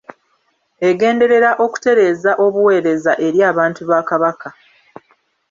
Egenderera 0.89 1.51
okutereeza 1.65 2.31
obuweereza 2.45 3.11
eri 3.25 3.39
abantu 3.51 3.81
ba 3.89 3.99
Kabaka. 4.09 4.49